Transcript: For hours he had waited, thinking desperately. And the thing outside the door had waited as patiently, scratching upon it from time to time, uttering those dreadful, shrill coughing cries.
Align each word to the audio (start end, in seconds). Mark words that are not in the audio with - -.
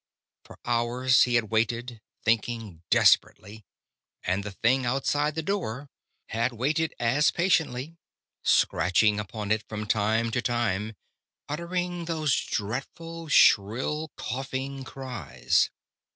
For 0.43 0.57
hours 0.65 1.21
he 1.25 1.35
had 1.35 1.51
waited, 1.51 2.01
thinking 2.25 2.81
desperately. 2.89 3.65
And 4.23 4.43
the 4.43 4.49
thing 4.49 4.83
outside 4.83 5.35
the 5.35 5.43
door 5.43 5.91
had 6.29 6.53
waited 6.53 6.95
as 6.97 7.29
patiently, 7.29 7.97
scratching 8.41 9.19
upon 9.19 9.51
it 9.51 9.61
from 9.69 9.85
time 9.85 10.31
to 10.31 10.41
time, 10.41 10.95
uttering 11.47 12.05
those 12.05 12.35
dreadful, 12.43 13.27
shrill 13.27 14.07
coughing 14.17 14.83
cries. 14.83 15.69